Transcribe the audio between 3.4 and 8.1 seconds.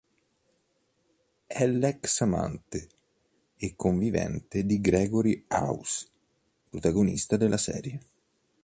e convivente di Gregory House, protagonista della serie.